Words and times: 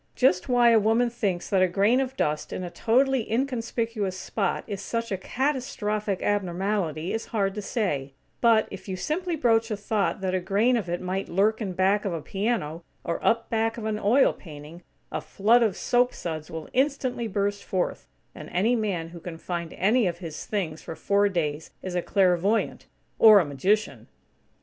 Just 0.15 0.49
why 0.49 0.71
a 0.71 0.79
woman 0.79 1.11
thinks 1.11 1.47
that 1.51 1.61
a 1.61 1.67
grain 1.67 1.99
of 1.99 2.17
dust 2.17 2.51
in 2.51 2.63
a 2.63 2.71
totally 2.71 3.31
inconspicuous 3.31 4.17
spot 4.17 4.63
is 4.65 4.81
such 4.81 5.11
a 5.11 5.15
catastrophic 5.17 6.23
abnormality 6.23 7.13
is 7.13 7.27
hard 7.27 7.53
to 7.53 7.61
say; 7.61 8.13
but 8.41 8.67
if 8.71 8.87
you 8.87 8.95
simply 8.95 9.35
broach 9.35 9.69
a 9.69 9.77
thought 9.77 10.19
that 10.21 10.33
a 10.33 10.39
grain 10.39 10.75
of 10.75 10.89
it 10.89 11.01
might 11.01 11.29
lurk 11.29 11.61
in 11.61 11.73
back 11.73 12.03
of 12.03 12.13
a 12.13 12.21
piano, 12.23 12.83
or 13.03 13.23
up 13.23 13.51
back 13.51 13.77
of 13.77 13.85
an 13.85 13.99
oil 13.99 14.33
painting, 14.33 14.81
a 15.11 15.21
flood 15.21 15.61
of 15.61 15.77
soap 15.77 16.15
suds 16.15 16.49
will 16.49 16.67
instantly 16.73 17.27
burst 17.27 17.63
forth; 17.63 18.07
and 18.33 18.49
any 18.49 18.75
man 18.75 19.09
who 19.09 19.19
can 19.19 19.37
find 19.37 19.71
any 19.73 20.07
of 20.07 20.17
his 20.17 20.47
things 20.47 20.81
for 20.81 20.95
four 20.95 21.29
days 21.29 21.69
is 21.83 21.93
a 21.93 22.01
clairvoyant, 22.01 22.87
or 23.19 23.39
a 23.39 23.45
magician! 23.45 24.07